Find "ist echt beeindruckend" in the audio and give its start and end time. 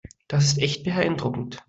0.45-1.59